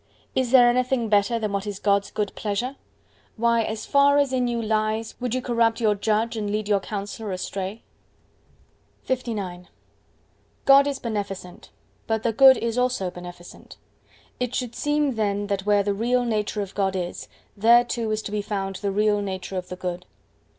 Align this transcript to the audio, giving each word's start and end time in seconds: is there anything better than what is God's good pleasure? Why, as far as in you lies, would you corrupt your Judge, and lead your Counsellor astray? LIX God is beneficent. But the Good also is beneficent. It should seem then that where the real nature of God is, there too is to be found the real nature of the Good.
is 0.33 0.49
there 0.49 0.67
anything 0.67 1.09
better 1.09 1.37
than 1.37 1.51
what 1.51 1.67
is 1.67 1.77
God's 1.77 2.09
good 2.09 2.33
pleasure? 2.33 2.75
Why, 3.37 3.61
as 3.61 3.85
far 3.85 4.17
as 4.17 4.33
in 4.33 4.47
you 4.47 4.59
lies, 4.59 5.13
would 5.19 5.35
you 5.35 5.43
corrupt 5.43 5.79
your 5.79 5.93
Judge, 5.93 6.35
and 6.35 6.49
lead 6.51 6.67
your 6.67 6.79
Counsellor 6.79 7.31
astray? 7.31 7.83
LIX 9.07 9.69
God 10.65 10.87
is 10.87 10.97
beneficent. 10.97 11.69
But 12.07 12.23
the 12.23 12.33
Good 12.33 12.57
also 12.79 13.07
is 13.09 13.13
beneficent. 13.13 13.77
It 14.39 14.55
should 14.55 14.73
seem 14.73 15.13
then 15.13 15.45
that 15.45 15.67
where 15.67 15.83
the 15.83 15.93
real 15.93 16.25
nature 16.25 16.63
of 16.63 16.73
God 16.73 16.95
is, 16.95 17.27
there 17.55 17.83
too 17.83 18.09
is 18.11 18.23
to 18.23 18.31
be 18.31 18.41
found 18.41 18.77
the 18.77 18.89
real 18.91 19.21
nature 19.21 19.55
of 19.55 19.69
the 19.69 19.75
Good. 19.75 20.07